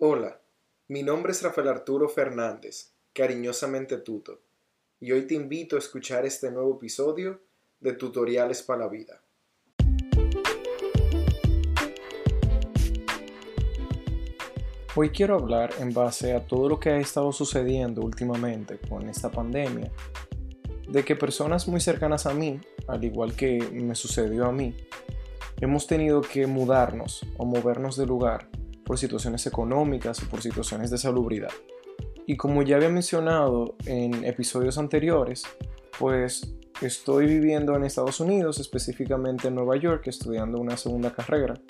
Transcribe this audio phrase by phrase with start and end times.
[0.00, 0.40] Hola,
[0.86, 4.42] mi nombre es Rafael Arturo Fernández, cariñosamente Tuto,
[5.00, 7.40] y hoy te invito a escuchar este nuevo episodio
[7.80, 9.24] de Tutoriales para la Vida.
[14.94, 19.32] Hoy quiero hablar en base a todo lo que ha estado sucediendo últimamente con esta
[19.32, 19.90] pandemia,
[20.88, 24.76] de que personas muy cercanas a mí, al igual que me sucedió a mí,
[25.60, 28.48] hemos tenido que mudarnos o movernos de lugar
[28.88, 31.52] por situaciones económicas o por situaciones de salubridad.
[32.26, 35.44] Y como ya había mencionado en episodios anteriores,
[35.98, 41.60] pues estoy viviendo en Estados Unidos, específicamente en Nueva York, estudiando una segunda carrera.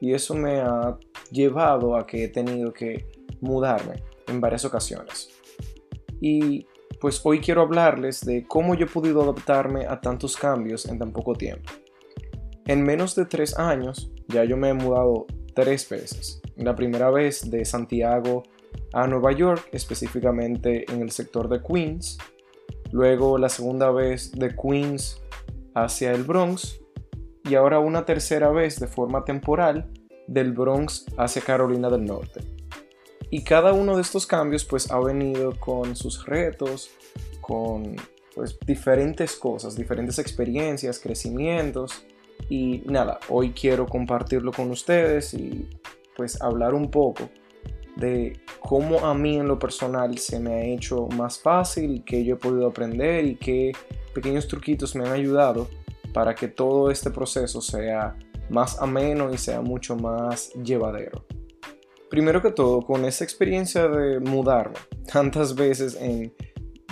[0.00, 0.96] Y eso me ha
[1.32, 5.28] llevado a que he tenido que mudarme en varias ocasiones.
[6.20, 6.68] Y
[7.00, 11.12] pues hoy quiero hablarles de cómo yo he podido adaptarme a tantos cambios en tan
[11.12, 11.68] poco tiempo.
[12.66, 16.39] En menos de tres años ya yo me he mudado tres veces.
[16.60, 18.42] La primera vez de Santiago
[18.92, 22.18] a Nueva York, específicamente en el sector de Queens.
[22.92, 25.22] Luego la segunda vez de Queens
[25.74, 26.78] hacia el Bronx.
[27.44, 29.90] Y ahora una tercera vez de forma temporal
[30.26, 32.42] del Bronx hacia Carolina del Norte.
[33.30, 36.90] Y cada uno de estos cambios pues ha venido con sus retos,
[37.40, 37.96] con
[38.34, 42.04] pues diferentes cosas, diferentes experiencias, crecimientos
[42.48, 45.68] y nada, hoy quiero compartirlo con ustedes y
[46.16, 47.28] pues hablar un poco
[47.96, 52.34] de cómo a mí en lo personal se me ha hecho más fácil, qué yo
[52.34, 53.72] he podido aprender y qué
[54.14, 55.68] pequeños truquitos me han ayudado
[56.12, 58.16] para que todo este proceso sea
[58.48, 61.24] más ameno y sea mucho más llevadero.
[62.08, 64.76] Primero que todo, con esa experiencia de mudarme
[65.12, 66.34] tantas veces en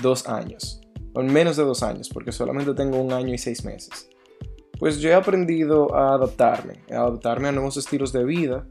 [0.00, 0.80] dos años,
[1.14, 4.08] o en menos de dos años, porque solamente tengo un año y seis meses
[4.78, 8.66] pues yo he aprendido a adaptarme, a adaptarme a nuevos estilos de vida,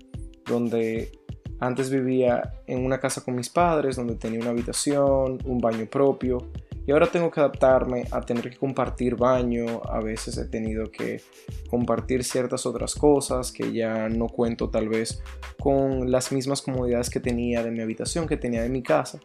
[0.48, 1.12] donde
[1.60, 6.50] antes vivía en una casa con mis padres, donde tenía una habitación, un baño propio,
[6.86, 11.22] y ahora tengo que adaptarme a tener que compartir baño, a veces he tenido que
[11.70, 15.22] compartir ciertas otras cosas que ya no cuento tal vez
[15.60, 19.20] con las mismas comodidades que tenía de mi habitación, que tenía de mi casa.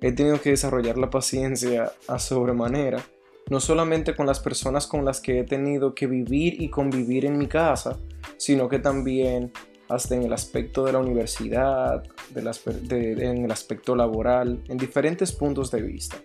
[0.00, 3.02] He tenido que desarrollar la paciencia a sobremanera
[3.50, 7.38] no solamente con las personas con las que he tenido que vivir y convivir en
[7.38, 7.98] mi casa,
[8.36, 9.52] sino que también
[9.88, 12.02] hasta en el aspecto de la universidad,
[12.34, 16.16] en el aspecto laboral, en diferentes puntos de vista.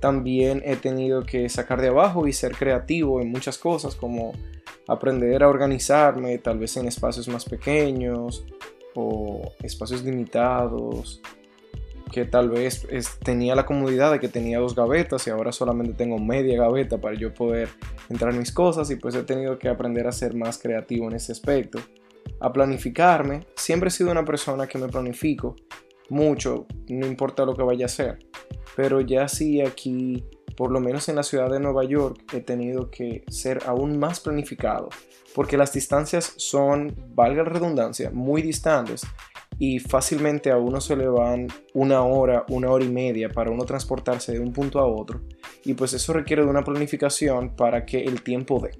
[0.00, 4.32] También he tenido que sacar de abajo y ser creativo en muchas cosas, como
[4.88, 8.44] aprender a organizarme tal vez en espacios más pequeños
[8.94, 11.20] o espacios limitados,
[12.10, 12.86] que tal vez
[13.24, 17.16] tenía la comodidad de que tenía dos gavetas y ahora solamente tengo media gaveta para
[17.16, 17.68] yo poder
[18.10, 21.16] entrar en mis cosas y pues he tenido que aprender a ser más creativo en
[21.16, 21.78] ese aspecto.
[22.40, 25.56] A planificarme, siempre he sido una persona que me planifico
[26.08, 28.18] mucho, no importa lo que vaya a hacer,
[28.76, 30.24] pero ya sí aquí,
[30.56, 34.20] por lo menos en la ciudad de Nueva York, he tenido que ser aún más
[34.20, 34.88] planificado,
[35.34, 39.02] porque las distancias son, valga la redundancia, muy distantes.
[39.58, 43.64] Y fácilmente a uno se le van una hora, una hora y media para uno
[43.64, 45.20] transportarse de un punto a otro.
[45.64, 48.70] Y pues eso requiere de una planificación para que el tiempo dé.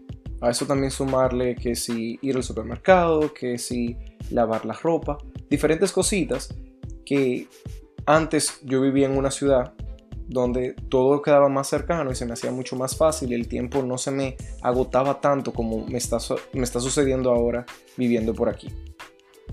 [0.43, 3.97] A eso también sumarle que si ir al supermercado, que si
[4.31, 5.17] lavar la ropa,
[5.49, 6.53] diferentes cositas
[7.07, 7.47] que
[8.07, 9.73] antes yo vivía en una ciudad
[10.27, 13.83] donde todo quedaba más cercano y se me hacía mucho más fácil y el tiempo
[13.83, 16.19] no se me agotaba tanto como me está,
[16.53, 17.65] me está sucediendo ahora
[17.97, 18.69] viviendo por aquí.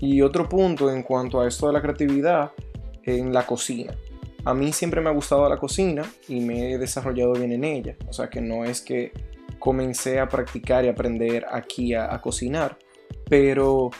[0.00, 2.52] Y otro punto en cuanto a esto de la creatividad,
[3.04, 3.94] en la cocina.
[4.44, 7.96] A mí siempre me ha gustado la cocina y me he desarrollado bien en ella.
[8.08, 9.12] O sea que no es que
[9.60, 12.76] comencé a practicar y aprender aquí a, cocinar,
[13.28, 13.90] pero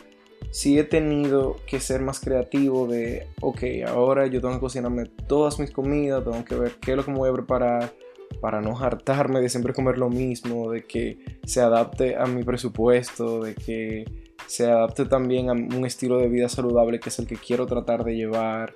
[0.50, 5.60] sí he tenido que ser más creativo de, ok, ahora yo tengo que cocinarme todas
[5.60, 7.93] mis comidas, tengo que ver qué es lo que me voy a preparar
[8.41, 13.42] para no hartarme de siempre comer lo mismo, de que se adapte a mi presupuesto,
[13.42, 14.04] de que
[14.47, 18.03] se adapte también a un estilo de vida saludable que es el que quiero tratar
[18.03, 18.75] de llevar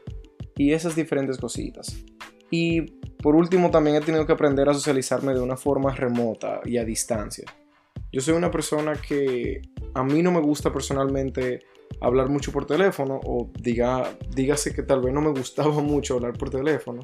[0.56, 2.04] y esas diferentes cositas.
[2.50, 6.76] Y por último también he tenido que aprender a socializarme de una forma remota y
[6.76, 7.46] a distancia.
[8.12, 9.62] Yo soy una persona que
[9.94, 11.60] a mí no me gusta personalmente
[12.02, 16.34] hablar mucho por teléfono o diga, dígase que tal vez no me gustaba mucho hablar
[16.34, 17.00] por teléfono,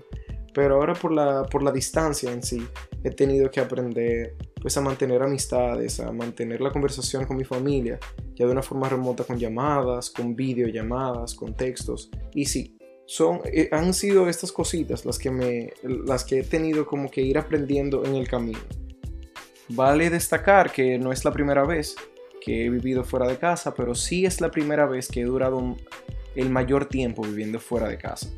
[0.52, 2.68] pero ahora por la, por la distancia en sí
[3.02, 7.98] he tenido que aprender pues a mantener amistades, a mantener la conversación con mi familia,
[8.34, 12.10] ya de una forma remota con llamadas, con videollamadas, con textos.
[12.34, 12.76] Y sí,
[13.10, 17.20] son, eh, han sido estas cositas las que, me, las que he tenido como que
[17.22, 18.60] ir aprendiendo en el camino.
[19.70, 21.96] Vale destacar que no es la primera vez
[22.40, 25.76] que he vivido fuera de casa, pero sí es la primera vez que he durado
[26.36, 28.28] el mayor tiempo viviendo fuera de casa.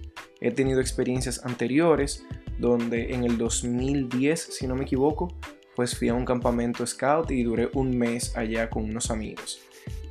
[0.41, 2.25] He tenido experiencias anteriores
[2.59, 5.37] donde en el 2010, si no me equivoco,
[5.77, 9.61] pues fui a un campamento scout y duré un mes allá con unos amigos.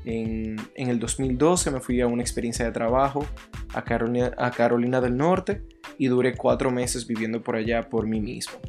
[0.06, 3.26] En, el 2012 me fui a una experiencia de trabajo
[3.74, 5.64] a Carolina, a Carolina del Norte
[5.98, 8.60] y duré cuatro meses viviendo por allá por mí mismo.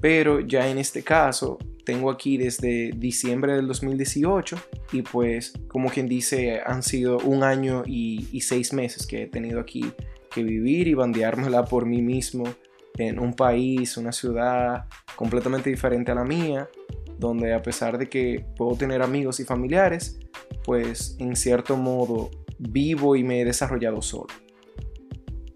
[0.00, 4.56] Pero ya en este caso tengo aquí desde diciembre del 2018
[4.92, 9.26] y pues como quien dice han sido un año y, y seis meses que he
[9.26, 9.92] tenido aquí
[10.34, 12.44] que vivir y bandeármela por mí mismo
[12.98, 14.86] en un país, una ciudad
[15.16, 16.68] completamente diferente a la mía,
[17.18, 20.18] donde a pesar de que puedo tener amigos y familiares,
[20.64, 24.32] pues en cierto modo vivo y me he desarrollado solo.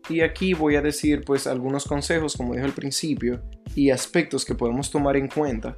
[0.09, 3.43] Y aquí voy a decir pues algunos consejos, como dije al principio,
[3.75, 5.77] y aspectos que podemos tomar en cuenta.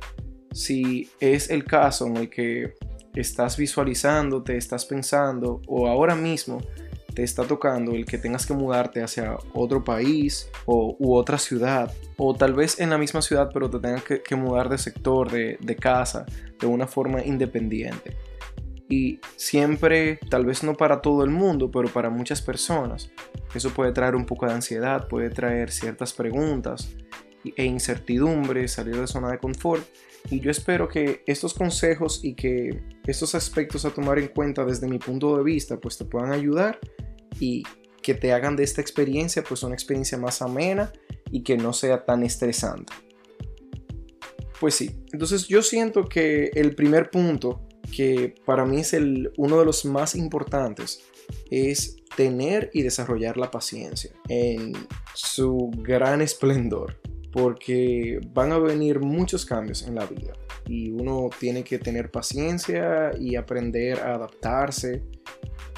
[0.52, 2.74] Si es el caso en el que
[3.14, 6.60] estás visualizando, te estás pensando o ahora mismo
[7.14, 11.92] te está tocando el que tengas que mudarte hacia otro país o, u otra ciudad
[12.16, 15.58] o tal vez en la misma ciudad pero te tengas que, mudar de sector, de,
[15.60, 16.24] de casa,
[16.60, 18.16] de una forma independiente
[18.90, 23.12] y siempre, tal vez no para todo el mundo, pero para muchas personas,
[23.54, 26.90] eso puede traer un poco de ansiedad, puede traer ciertas preguntas
[27.56, 29.86] e incertidumbre, salir de zona de confort.
[30.28, 34.88] Y yo espero que estos consejos y que estos aspectos a tomar en cuenta desde
[34.88, 36.80] mi punto de vista, pues te puedan ayudar
[37.38, 37.62] y
[38.02, 40.92] que te hagan de esta experiencia pues una experiencia más amena
[41.30, 42.92] y que no sea tan estresante.
[44.58, 49.58] Pues sí, entonces yo siento que el primer punto que para mí es el, uno
[49.58, 51.02] de los más importantes
[51.50, 54.72] es tener y desarrollar la paciencia en
[55.14, 56.98] su gran esplendor
[57.32, 60.32] porque van a venir muchos cambios en la vida
[60.66, 65.02] y uno tiene que tener paciencia y aprender a adaptarse,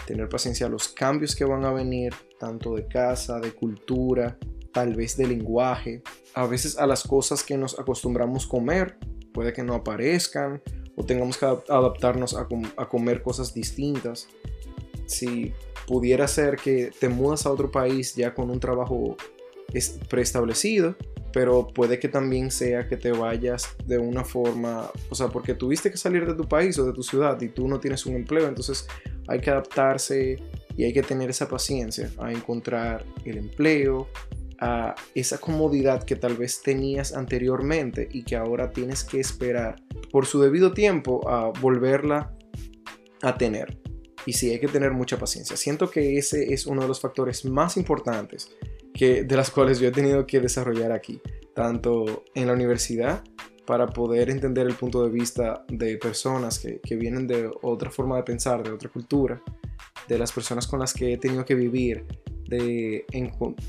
[0.06, 4.38] tener paciencia a los cambios que van a venir, tanto de casa, de cultura,
[4.72, 6.02] tal vez de lenguaje,
[6.34, 8.96] a veces a las cosas que nos acostumbramos comer,
[9.32, 10.62] puede que no aparezcan
[10.96, 12.46] o tengamos que adaptarnos a,
[12.88, 14.28] comer cosas distintas.
[15.06, 15.52] Si
[15.86, 19.16] pudiera ser que te mudas a otro país ya con un trabajo
[20.08, 20.96] preestablecido,
[21.32, 25.90] pero puede que también sea que te vayas de una forma, o sea, porque tuviste
[25.90, 28.46] que salir de tu país o de tu ciudad y tú no tienes un empleo,
[28.48, 28.86] entonces
[29.28, 30.42] hay que adaptarse
[30.76, 34.08] y hay que tener esa paciencia a encontrar el empleo,
[34.64, 39.82] a esa comodidad que tal vez tenías anteriormente y que ahora tienes que esperar
[40.12, 42.32] por su debido tiempo a volverla
[43.22, 43.76] a tener.
[44.24, 45.56] Y sí, hay que tener mucha paciencia.
[45.56, 48.52] Siento que ese es uno de los factores más importantes
[48.94, 51.20] que, de las cuales yo he tenido que desarrollar aquí,
[51.56, 53.24] tanto en la universidad
[53.66, 58.16] para poder entender el punto de vista de personas que, que vienen de otra forma
[58.16, 59.42] de pensar, de otra cultura,
[60.06, 62.06] de las personas con las que he tenido que vivir,
[62.58, 63.06] de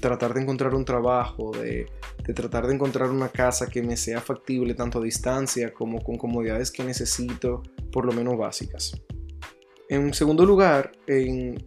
[0.01, 1.87] tratar de encontrar un trabajo, de,
[2.33, 6.69] tratar de encontrar una casa que me sea factible tanto a distancia como con comodidades
[6.69, 9.01] que necesito, por lo menos básicas.
[9.87, 10.91] En segundo lugar,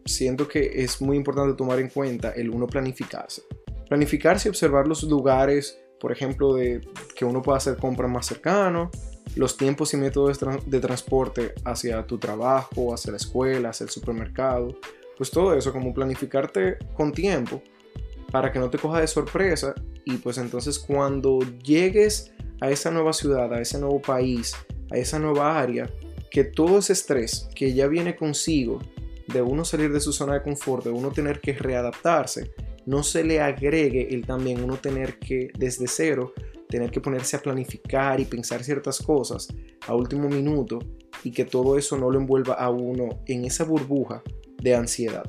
[0.04, 3.42] siento que es muy importante tomar en cuenta el uno planificarse.
[3.88, 6.80] Planificarse y observar los lugares, por ejemplo, de
[7.14, 8.90] que uno pueda hacer compras más cercano,
[9.36, 14.78] los tiempos y métodos de transporte hacia tu trabajo, hacia la escuela, hacia el supermercado,
[15.16, 17.62] pues todo eso, como planificarte con tiempo
[18.30, 23.12] para que no te coja de sorpresa y pues entonces cuando llegues a esa nueva
[23.12, 24.54] ciudad, a ese nuevo país,
[24.90, 25.90] a esa nueva área,
[26.30, 28.78] que todo ese estrés que ya viene consigo
[29.26, 32.52] de uno salir de su zona de confort, de uno tener que readaptarse,
[32.85, 36.32] no se le agregue el también uno tener que desde cero,
[36.68, 39.49] tener que ponerse a planificar y pensar ciertas cosas
[39.87, 40.78] a último minuto
[41.25, 44.23] y que todo eso no lo envuelva a uno en esa burbuja
[44.62, 45.25] de ansiedad.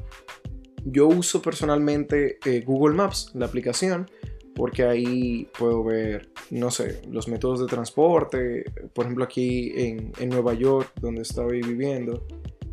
[0.85, 4.09] Yo uso personalmente eh, Google Maps, la aplicación,
[4.55, 10.29] porque ahí puedo ver, no sé, los métodos de transporte, por ejemplo aquí en, en
[10.29, 12.25] Nueva York, donde estoy viviendo,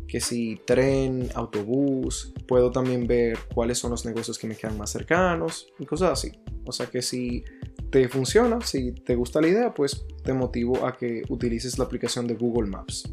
[0.07, 4.91] que si tren, autobús, puedo también ver cuáles son los negocios que me quedan más
[4.91, 6.31] cercanos y cosas así.
[6.65, 7.43] O sea que si
[7.89, 12.27] te funciona, si te gusta la idea, pues te motivo a que utilices la aplicación
[12.27, 13.11] de Google Maps.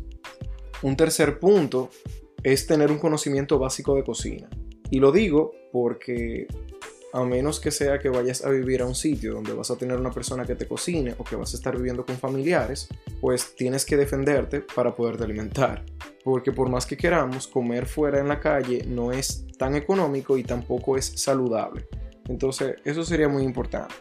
[0.83, 1.91] Un tercer punto
[2.43, 4.49] es tener un conocimiento básico de cocina.
[4.91, 6.47] Y lo digo porque
[7.13, 9.99] a menos que sea que vayas a vivir a un sitio donde vas a tener
[9.99, 12.89] una persona que te cocine o que vas a estar viviendo con familiares,
[13.21, 15.85] pues tienes que defenderte para poderte alimentar.
[16.25, 20.43] Porque por más que queramos, comer fuera en la calle no es tan económico y
[20.43, 21.87] tampoco es saludable.
[22.29, 23.95] Entonces, eso sería muy importante.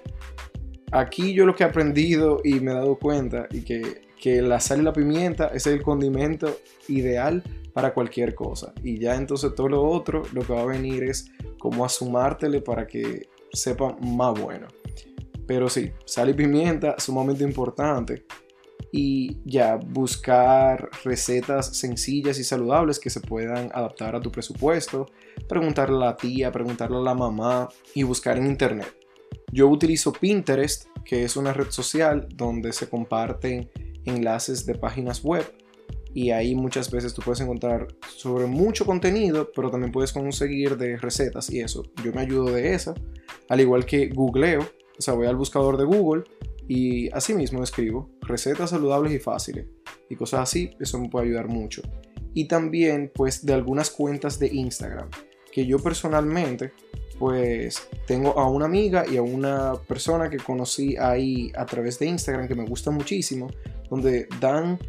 [0.92, 4.60] Aquí yo lo que he aprendido y me he dado cuenta y que, que la
[4.60, 8.72] sal y la pimienta es el condimento ideal para cualquier cosa.
[8.84, 12.62] Y ya entonces todo lo otro, lo que va a venir es como a sumártele
[12.62, 14.68] para que sepa más bueno.
[15.48, 18.26] Pero sí, sal y pimienta, sumamente importante.
[18.92, 25.08] Y ya, buscar recetas sencillas y saludables que se puedan adaptar a tu presupuesto.
[25.50, 28.94] Preguntarle a la tía, preguntarle a la mamá y buscar en internet.
[29.52, 33.70] Yo utilizo Pinterest, que es una red social donde se comparten
[34.06, 35.46] enlaces de páginas web
[36.14, 40.98] y ahí muchas veces tú puedes encontrar sobre mucho contenido, pero también puedes conseguir de
[40.98, 41.84] recetas y eso.
[42.04, 42.94] Yo me ayudo de esa,
[43.48, 46.24] al igual que googleo, o sea, voy al buscador de Google
[46.68, 49.68] y así mismo escribo recetas saludables y fáciles
[50.10, 51.82] y cosas así, eso me puede ayudar mucho.
[52.34, 55.10] Y también pues de algunas cuentas de Instagram,
[55.52, 56.74] que yo personalmente
[57.20, 62.08] pues tengo a una amiga y a una persona que conocí ahí a través de
[62.08, 63.48] Instagram que me gusta muchísimo,
[63.92, 64.80] donde dan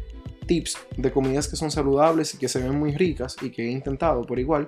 [0.47, 3.69] tips de comidas que son saludables y que se ven muy ricas y que he
[3.69, 4.65] intentado por igual,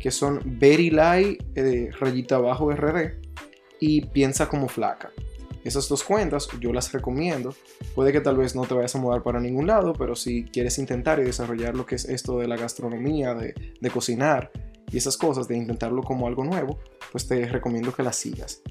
[0.00, 3.20] que son Very Light, eh, rayita abajo RD
[3.78, 5.12] y Piensa como flaca.
[5.62, 7.54] Esas dos cuentas yo las recomiendo.
[7.94, 10.78] Puede que tal vez no te vayas a mudar para ningún lado, pero si quieres
[10.78, 14.52] intentar y desarrollar lo que es esto de la gastronomía, de, de cocinar
[14.90, 16.78] y esas cosas, de intentarlo como algo nuevo,
[17.10, 18.62] pues te recomiendo que las sigas.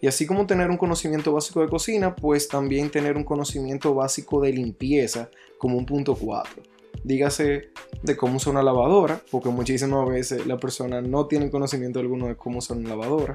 [0.00, 4.40] Y así como tener un conocimiento básico de cocina, pues también tener un conocimiento básico
[4.40, 6.62] de limpieza como un punto 4.
[7.04, 7.70] Dígase
[8.02, 12.36] de cómo usar una lavadora, porque muchísimas veces la persona no tiene conocimiento alguno de
[12.36, 13.34] cómo usar una lavadora.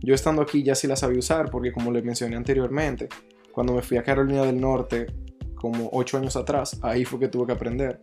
[0.00, 3.08] Yo estando aquí ya sí la sabía usar, porque como les mencioné anteriormente,
[3.52, 5.06] cuando me fui a Carolina del Norte,
[5.54, 8.00] como 8 años atrás, ahí fue que tuve que aprender.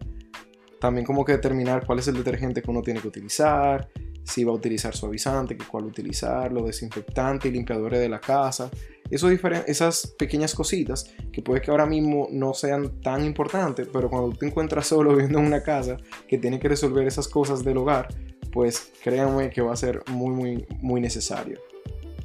[0.79, 3.89] También como que determinar cuál es el detergente que uno tiene que utilizar,
[4.29, 8.69] si va a utilizar suavizante, que cuál utilizar, lo desinfectante limpiadores de la casa.
[9.09, 14.37] Eso esas pequeñas cositas que puede que ahora mismo no sean tan importantes, pero cuando
[14.37, 18.07] te encuentras solo viviendo en una casa que tiene que resolver esas cosas del hogar,
[18.51, 21.59] pues créanme que va a ser muy, muy, muy necesario.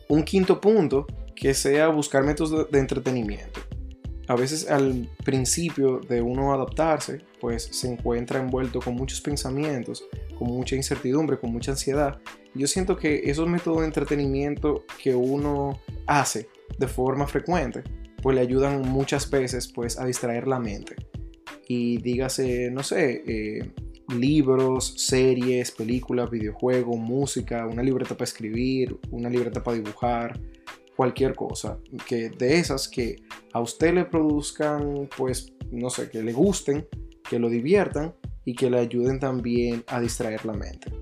[0.09, 3.61] Un quinto punto, que sea buscar métodos de entretenimiento
[4.29, 10.49] a veces al principio de uno adaptarse, pues se encuentra envuelto con muchos pensamientos, con
[10.49, 12.21] mucha incertidumbre, con mucha ansiedad.
[12.55, 16.49] Yo siento que esos métodos de entretenimiento que uno hace
[16.79, 17.83] de forma frecuente,
[18.23, 20.97] pues le ayudan muchas veces pues a distraer la mente.
[21.69, 23.73] Y dígase, no sé, eh,
[24.09, 30.39] libros, series, películas, videojuegos, música, una libreta para escribir, una libreta para dibujar,
[30.97, 33.17] cualquier cosa, que de esas que
[33.53, 36.87] a usted le produzcan, pues, no sé, que le gusten,
[37.29, 38.15] que lo diviertan
[38.45, 40.93] y que le ayuden también a distraer la mente.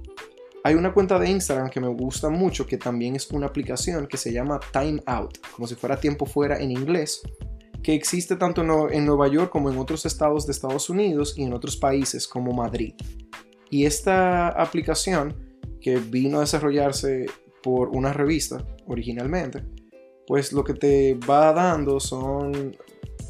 [0.64, 4.16] Hay una cuenta de Instagram que me gusta mucho, que también es una aplicación que
[4.16, 7.20] se llama Time Out, como si fuera tiempo fuera en inglés,
[7.82, 11.52] que existe tanto en Nueva York como en otros estados de Estados Unidos y en
[11.52, 12.94] otros países como Madrid.
[13.70, 15.34] Y esta aplicación,
[15.80, 17.26] que vino a desarrollarse
[17.60, 19.64] por una revista originalmente,
[20.28, 22.76] pues lo que te va dando son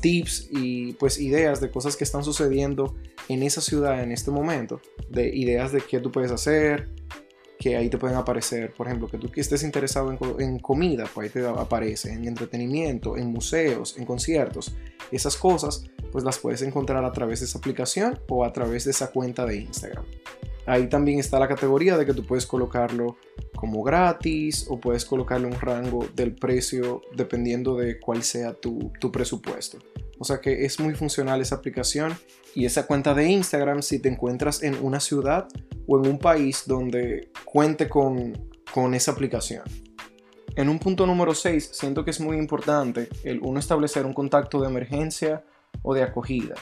[0.03, 2.95] tips y pues ideas de cosas que están sucediendo
[3.33, 6.89] en esa ciudad en este momento, de ideas de qué tú puedes hacer,
[7.59, 10.11] que ahí te pueden aparecer, por ejemplo, que tú estés interesado
[10.41, 14.75] en, comida, pues ahí te aparece, en entretenimiento, en museos, en conciertos,
[15.13, 18.91] esas cosas pues las puedes encontrar a través de esa aplicación o a través de
[18.91, 20.05] esa cuenta de Instagram.
[20.67, 23.17] Ahí también está la categoría de que tú puedes colocarlo
[23.57, 29.79] como gratis o puedes colocarle un rango del precio dependiendo de cuál sea tu, presupuesto.
[30.23, 32.17] O sea que es muy funcional esa aplicación
[32.55, 35.49] y esa cuenta de Instagram si te encuentras en una ciudad
[35.89, 38.33] o en un país donde cuente con,
[38.73, 39.65] con esa aplicación.
[40.55, 44.61] En un punto número 6, siento que es muy importante el uno establecer un contacto
[44.61, 45.45] de emergencia
[45.83, 46.55] o de acogida.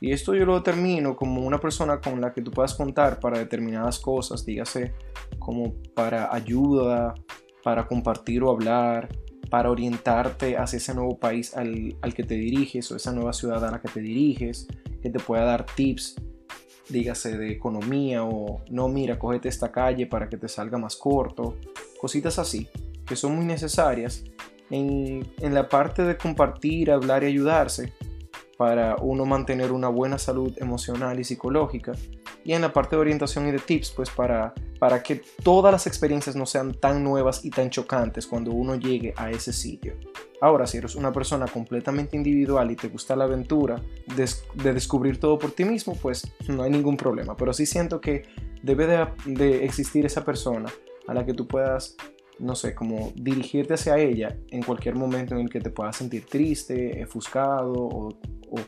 [0.00, 3.38] Y esto yo lo determino como una persona con la que tú puedas contar para
[3.38, 4.94] determinadas cosas, dígase
[5.38, 7.14] como para ayuda,
[7.62, 9.08] para compartir o hablar,
[9.50, 13.70] para orientarte hacia ese nuevo país al, que te diriges o esa nueva ciudad a
[13.70, 14.66] la que te diriges,
[15.02, 16.16] que te pueda dar tips,
[16.88, 21.56] dígase de economía o no, mira, cógete esta calle para que te salga más corto,
[22.00, 22.68] cositas así,
[23.06, 24.24] que son muy necesarias
[24.70, 27.92] en, en la parte de compartir, hablar y ayudarse
[28.56, 31.92] para uno mantener una buena salud emocional y psicológica.
[32.46, 35.88] Y en la parte de orientación y de tips, pues para, para que todas las
[35.88, 39.94] experiencias no sean tan nuevas y tan chocantes cuando uno llegue a ese sitio.
[40.40, 43.82] Ahora, si eres una persona completamente individual y te gusta la aventura
[44.14, 44.30] de,
[44.62, 47.36] de descubrir todo por ti mismo, pues no hay ningún problema.
[47.36, 48.22] Pero sí siento que
[48.62, 48.86] debe
[49.24, 50.72] de, existir esa persona
[51.08, 51.96] a la que tú puedas
[52.38, 56.26] no sé, como dirigirte hacia ella en cualquier momento en el que te puedas sentir
[56.26, 58.10] triste, ofuscado o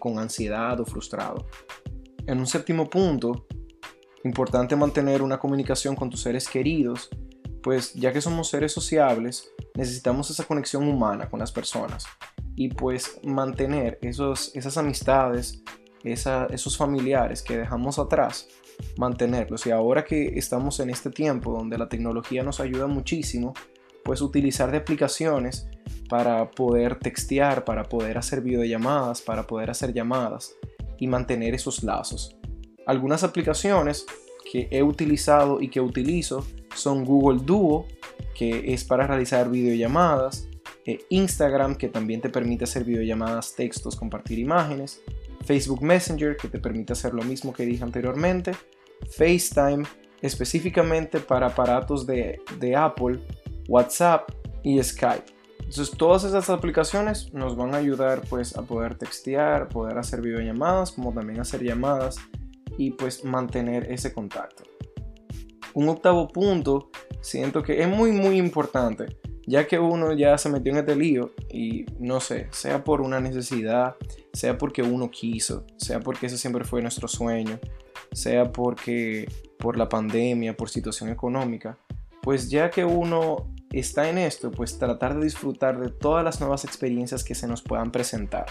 [0.00, 1.46] con ansiedad o frustrado.
[2.26, 3.46] En un séptimo punto,
[4.24, 7.10] importante mantener una comunicación con tus seres queridos,
[7.62, 12.04] pues ya que somos seres sociables, necesitamos esa conexión humana con las personas
[12.56, 15.62] y pues mantener esos, esas amistades,
[16.02, 18.48] esos familiares que dejamos atrás,
[18.96, 19.66] mantenerlos.
[19.66, 23.54] Y ahora que estamos en este tiempo donde la tecnología nos ayuda muchísimo,
[24.04, 25.68] pues utilizar de aplicaciones
[26.08, 30.54] para poder textear, para poder hacer videollamadas, para poder hacer llamadas
[30.98, 32.37] y mantener esos lazos.
[32.88, 34.06] Algunas aplicaciones
[34.50, 37.86] que he utilizado y que utilizo son Google Duo,
[38.34, 40.48] que es para realizar videollamadas,
[40.86, 45.02] eh, Instagram, que también te permite hacer videollamadas, textos, compartir imágenes,
[45.44, 48.52] Facebook Messenger, que te permite hacer lo mismo que dije anteriormente,
[49.18, 49.84] FaceTime,
[50.22, 53.20] específicamente para aparatos de, de Apple,
[53.68, 54.30] WhatsApp
[54.62, 55.26] y Skype.
[55.58, 60.92] Entonces todas esas aplicaciones nos van a ayudar pues a poder textear, poder hacer videollamadas,
[60.92, 62.16] como también hacer llamadas
[62.78, 64.62] y pues mantener ese contacto.
[65.74, 70.72] Un octavo punto, siento que es muy muy importante, ya que uno ya se metió
[70.72, 73.96] en este lío y no sé, sea por una necesidad,
[74.32, 77.58] sea porque uno quiso, sea porque ese siempre fue nuestro sueño,
[78.12, 81.78] sea porque por la pandemia, por situación económica,
[82.22, 86.64] pues ya que uno está en esto, pues tratar de disfrutar de todas las nuevas
[86.64, 88.46] experiencias que se nos puedan presentar.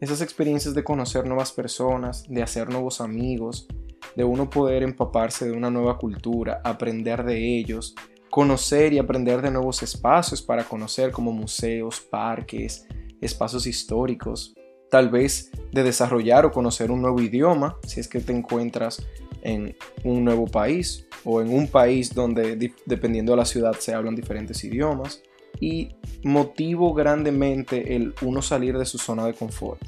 [0.00, 3.66] Esas experiencias de conocer nuevas personas, de hacer nuevos amigos,
[4.14, 7.94] de uno poder empaparse de una nueva cultura, aprender de ellos,
[8.30, 12.86] conocer y aprender de nuevos espacios para conocer como museos, parques,
[13.22, 14.54] espacios históricos,
[14.90, 19.02] tal vez de desarrollar o conocer un nuevo idioma, si es que te encuentras
[19.42, 24.14] en un nuevo país o en un país donde dependiendo de la ciudad se hablan
[24.14, 25.22] diferentes idiomas
[25.60, 29.80] y motivo grandemente el uno salir de su zona de confort.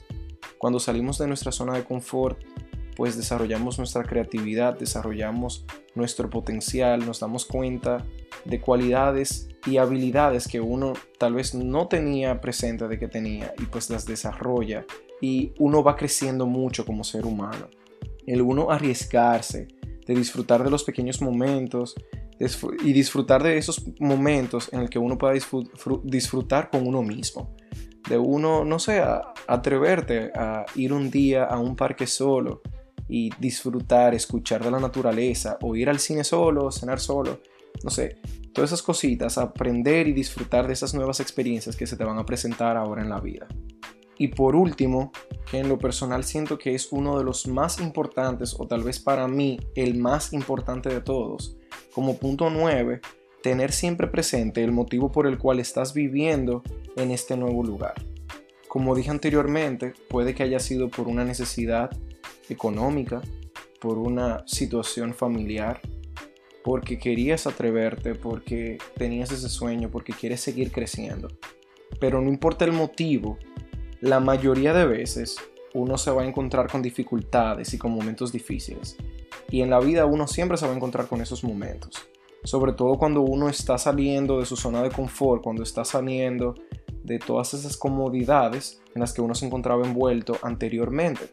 [0.59, 2.39] Cuando salimos de nuestra zona de confort,
[2.97, 8.05] pues desarrollamos nuestra creatividad, desarrollamos nuestro potencial, nos damos cuenta
[8.45, 13.67] de cualidades y habilidades que uno tal vez no tenía presente de que tenía y
[13.67, 14.85] pues las desarrolla
[15.21, 17.69] y uno va creciendo mucho como ser humano
[18.29, 19.69] el uno arriesgarse,
[20.09, 21.95] de disfrutar de los pequeños momentos
[22.83, 25.35] y disfrutar de esos momentos en el que uno pueda
[26.03, 27.55] disfrutar con uno mismo.
[28.09, 29.03] De uno, no sé,
[29.47, 32.63] atreverte a ir un día a un parque solo
[33.07, 37.41] y disfrutar, escuchar de la naturaleza, o ir al cine solo, cenar solo,
[37.85, 38.19] no sé,
[38.55, 42.25] todas esas cositas, aprender y disfrutar de esas nuevas experiencias que se te van a
[42.25, 43.47] presentar ahora en la vida.
[44.19, 45.13] Y por último,
[45.51, 48.99] que en lo personal siento que es uno de los más importantes, o tal vez
[48.99, 51.57] para mí el más importante de todos,
[51.95, 53.01] como punto 9,
[53.43, 56.63] tener siempre presente el motivo por el cual estás viviendo
[56.97, 57.95] en este nuevo lugar.
[58.67, 61.91] Como dije anteriormente, puede que haya sido por una necesidad
[62.51, 63.23] económica,
[63.81, 65.81] por una situación familiar,
[66.65, 71.29] porque querías atreverte, porque tenías ese sueño, porque quieres seguir creciendo.
[72.01, 73.39] Pero no importa el motivo,
[74.01, 75.37] la mayoría de veces
[75.75, 78.97] uno se va a encontrar con dificultades y con momentos difíciles.
[79.51, 82.07] Y en la vida uno siempre se va a encontrar con esos momentos.
[82.45, 86.55] Sobre todo cuando uno está saliendo de su zona de confort, cuando está saliendo
[87.03, 91.31] de todas esas comodidades en las que uno se encontraba envuelto anteriormente.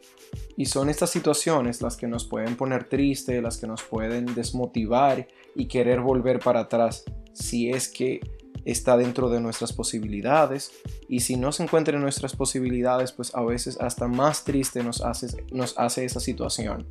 [0.56, 5.28] Y son estas situaciones las que nos pueden poner triste, las que nos pueden desmotivar
[5.54, 8.20] y querer volver para atrás si es que
[8.66, 10.72] está dentro de nuestras posibilidades
[11.08, 15.00] y si no se encuentra en nuestras posibilidades, pues a veces hasta más triste nos
[15.00, 16.86] hace, esa situación.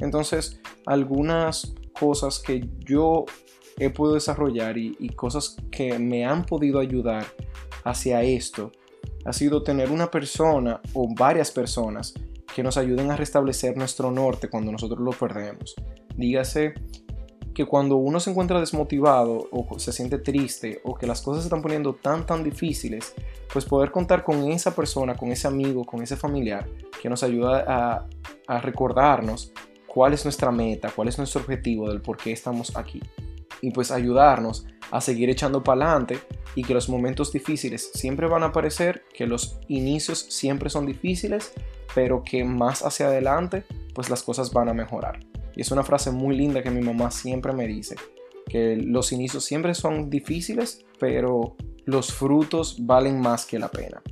[0.00, 3.24] Entonces, algunas cosas que yo
[3.78, 7.24] he podido desarrollar y, y cosas que me han podido ayudar
[7.84, 8.72] hacia esto
[9.24, 12.14] ha sido tener una persona o varias personas
[12.54, 15.74] que nos ayuden a restablecer nuestro norte cuando nosotros lo perdemos.
[16.16, 16.74] Dígase
[17.56, 21.46] que cuando uno se encuentra desmotivado o se siente triste o que las cosas se
[21.46, 23.14] están poniendo tan tan difíciles,
[23.50, 26.68] pues poder contar con esa persona, con ese amigo, con ese familiar
[27.00, 28.04] que nos ayuda
[28.46, 29.52] a, recordarnos
[29.86, 33.00] cuál es nuestra meta, cuál es nuestro objetivo del por qué estamos aquí.
[33.62, 36.18] Y pues ayudarnos a seguir echando para adelante
[36.54, 41.54] y que los momentos difíciles siempre van a aparecer, que los inicios siempre son difíciles,
[41.94, 43.64] pero que más hacia adelante
[43.94, 45.20] pues las cosas van a mejorar.
[45.56, 47.96] Y es una frase muy linda que mi mamá siempre me dice,
[48.46, 54.02] que los inicios siempre son difíciles, pero los frutos valen más que la pena.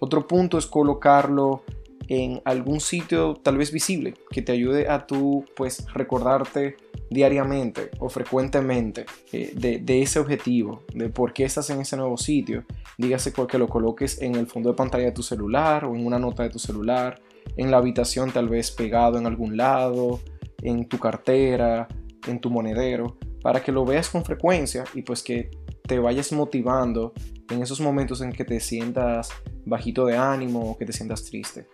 [0.00, 1.62] Otro punto es colocarlo
[2.08, 6.76] en algún sitio tal vez visible que te ayude a tú pues recordarte
[7.10, 12.16] diariamente o frecuentemente eh, de, de, ese objetivo, de por qué estás en ese nuevo
[12.16, 12.64] sitio
[12.98, 16.18] Dígase que lo coloques en el fondo de pantalla de tu celular o en una
[16.18, 17.20] nota de tu celular,
[17.56, 20.18] en la habitación tal vez pegado en algún lado,
[20.62, 21.88] en tu cartera,
[22.26, 25.50] en tu monedero, para que lo veas con frecuencia y pues que
[25.86, 27.12] te vayas motivando
[27.50, 29.30] en esos momentos en que te sientas
[29.64, 31.66] bajito de ánimo o que te sientas triste.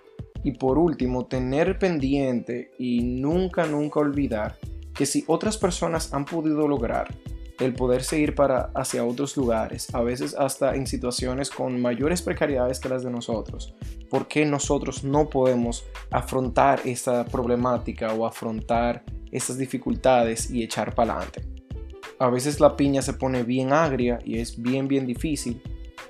[0.42, 4.58] Y por último, tener pendiente y nunca, nunca olvidar
[4.94, 7.14] que si otras personas han podido lograr
[7.58, 12.80] el poder seguir para hacia otros lugares, a veces hasta en situaciones con mayores precariedades
[12.80, 13.74] que las de nosotros,
[14.14, 21.14] ¿por qué nosotros no podemos afrontar esta problemática o afrontar estas dificultades y echar para
[21.14, 21.44] adelante?
[22.20, 25.60] A veces la piña se pone bien agria y es bien, bien difícil,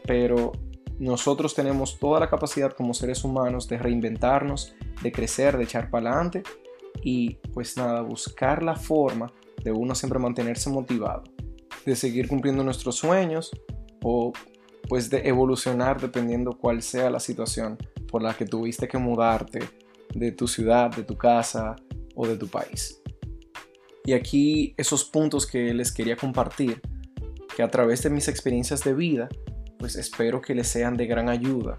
[0.07, 0.53] pero
[0.99, 6.11] nosotros tenemos toda la capacidad como seres humanos de reinventarnos, de crecer, de echar para
[6.11, 6.43] adelante
[7.03, 9.33] y pues nada, buscar la forma
[9.65, 11.25] de uno siempre mantenerse motivado,
[11.87, 13.51] de seguir cumpliendo nuestros sueños
[14.03, 14.31] o
[14.89, 19.61] pues de evolucionar dependiendo cuál sea la situación por la que tuviste que mudarte
[20.15, 21.77] de tu ciudad, de tu casa
[22.15, 23.01] o de tu país.
[24.05, 26.81] Y aquí esos puntos que les quería compartir,
[27.57, 29.29] que a través de mis experiencias de vida
[29.79, 31.77] pues espero que les sean de gran ayuda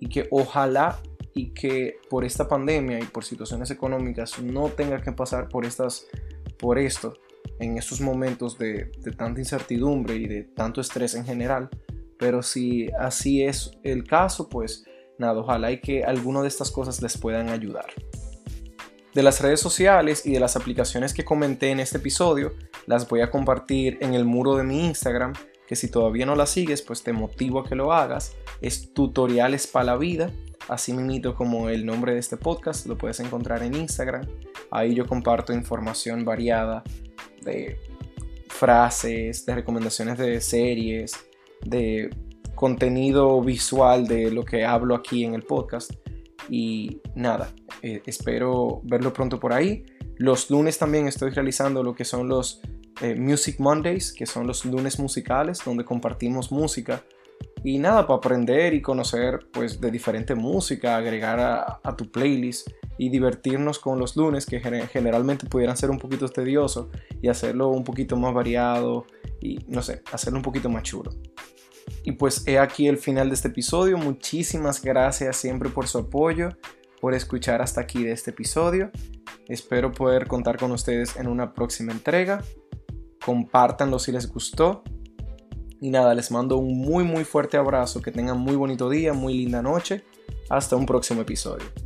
[0.00, 0.98] y que ojalá
[1.34, 6.06] y que por esta pandemia y por situaciones económicas no tenga que pasar por estas
[6.58, 7.14] por esto
[7.60, 11.70] en estos momentos de, de tanta incertidumbre y de tanto estrés en general
[12.18, 14.84] pero si así es el caso pues
[15.18, 17.86] nada ojalá y que alguno de estas cosas les puedan ayudar
[19.14, 22.52] de las redes sociales y de las aplicaciones que comenté en este episodio
[22.86, 25.32] las voy a compartir en el muro de mi Instagram
[25.66, 28.36] que si todavía no la sigues, pues te motivo a que lo hagas.
[28.60, 30.30] Es Tutoriales para la Vida,
[30.68, 34.26] así mismo como el nombre de este podcast, lo puedes encontrar en Instagram.
[34.70, 36.84] Ahí yo comparto información variada
[37.42, 37.78] de
[38.48, 41.12] frases, de recomendaciones de series,
[41.64, 42.10] de
[42.54, 45.92] contenido visual de lo que hablo aquí en el podcast.
[46.48, 49.84] Y nada, eh, espero verlo pronto por ahí.
[50.16, 52.60] Los lunes también estoy realizando lo que son los
[53.02, 57.04] eh, Music Mondays, que son los lunes musicales, donde compartimos música.
[57.62, 61.40] Y nada, para aprender y conocer pues de diferente música, agregar
[61.82, 66.88] a, tu playlist y divertirnos con los lunes que generalmente pudieran ser un poquito tediosos
[67.20, 69.06] y hacerlo un poquito más variado
[69.40, 71.10] y no sé, hacerlo un poquito más chulo.
[72.02, 73.96] Y pues he aquí el final de este episodio.
[73.98, 76.50] Muchísimas gracias siempre por su apoyo,
[77.00, 78.90] por escuchar hasta aquí de este episodio.
[79.48, 82.42] Espero poder contar con ustedes en una próxima entrega
[83.26, 84.84] compártanlo si les gustó.
[85.80, 89.34] Y nada, les mando un muy muy fuerte abrazo, que tengan muy bonito día, muy
[89.34, 90.04] linda noche.
[90.48, 91.85] Hasta un próximo episodio.